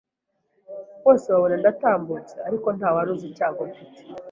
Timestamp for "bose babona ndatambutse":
1.03-2.35